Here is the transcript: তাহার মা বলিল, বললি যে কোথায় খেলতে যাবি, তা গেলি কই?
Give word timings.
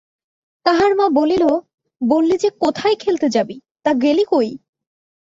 তাহার 0.65 0.91
মা 0.95 1.07
বলিল, 1.09 1.43
বললি 2.01 2.35
যে 2.37 2.49
কোথায় 2.59 2.95
খেলতে 2.95 3.27
যাবি, 3.29 3.55
তা 3.85 3.91
গেলি 3.93 4.23
কই? 4.31 4.49